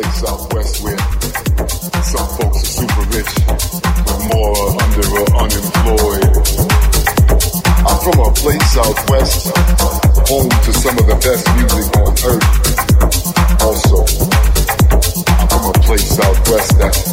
[0.00, 0.98] place southwest where
[2.00, 6.24] some folks are super rich, but more are under or unemployed.
[7.84, 9.52] I'm from a place southwest,
[10.28, 12.48] home to some of the best music on earth.
[13.60, 13.98] Also,
[15.36, 17.12] I'm from a place southwest that's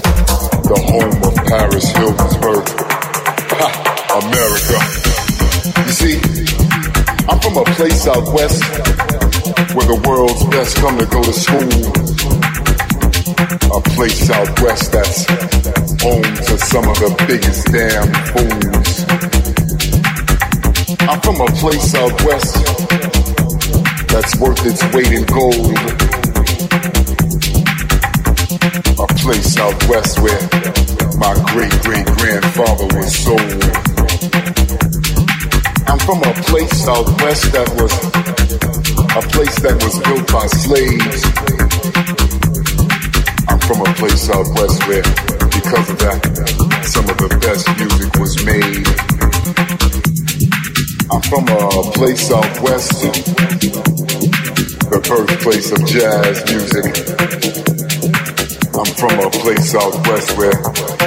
[0.64, 2.70] the home of Paris Hilton's birth.
[3.60, 3.68] Ha!
[4.24, 4.78] America.
[5.84, 6.18] You see,
[7.28, 8.64] I'm from a place southwest
[9.76, 12.47] where the world's best come to go to school
[13.74, 15.26] a place out west that's
[16.02, 19.06] home to some of the biggest damn fools.
[21.08, 22.56] I'm from a place out west
[24.08, 25.78] that's worth its weight in gold.
[28.98, 30.42] A place out west where
[31.18, 33.64] my great great grandfather was sold.
[35.88, 37.94] I'm from a place out west that was
[39.14, 42.27] a place that was built by slaves.
[44.18, 45.04] I'm from a place out west where,
[45.54, 46.20] because of that,
[46.90, 48.88] some of the best music was made.
[51.14, 52.98] I'm from a place out west,
[54.90, 56.98] the birthplace of jazz music.
[58.74, 60.58] I'm from a place out west where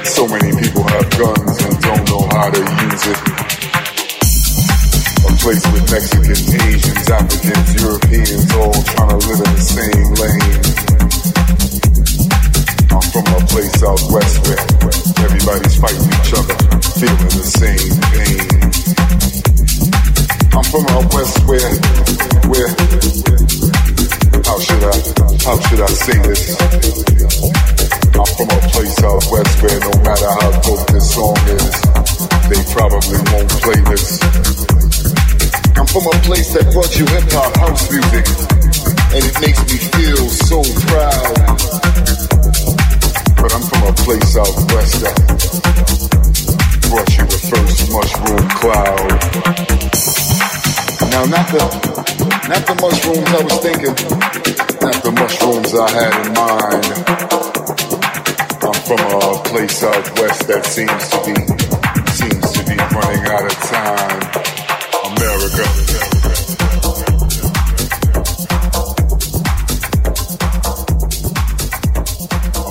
[0.05, 3.19] so many people have guns and don't know how to use it.
[5.27, 8.10] A place with Mexicans, Asians, Africans, Europeans
[13.83, 14.61] a place out west where
[15.25, 16.55] everybody's fighting each other,
[17.01, 18.49] feeling the same pain.
[20.53, 21.73] I'm from out west where,
[22.51, 22.69] where,
[24.45, 24.97] how should I,
[25.45, 26.43] how should I say this?
[28.13, 31.71] I'm from a place out west where no matter how dope this song is,
[32.51, 34.21] they probably won't play this.
[35.77, 38.27] I'm from a place that brought you hip hop house music,
[39.15, 41.40] and it makes me feel so proud
[44.11, 45.15] place out west at.
[46.91, 49.11] Brought you the first mushroom cloud.
[51.13, 51.63] Now not the
[52.51, 53.95] not the mushrooms I was thinking,
[54.83, 56.87] not the mushrooms I had in mind.
[58.67, 61.35] I'm from a place out west that seems to be
[62.11, 64.21] seems to be running out of time.
[65.07, 65.65] America.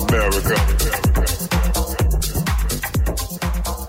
[0.04, 0.99] America.